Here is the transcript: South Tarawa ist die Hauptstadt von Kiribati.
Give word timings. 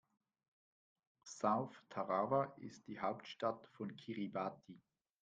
South 1.27 1.75
Tarawa 1.89 2.55
ist 2.57 2.87
die 2.87 2.99
Hauptstadt 3.01 3.67
von 3.67 3.95
Kiribati. 3.95 4.81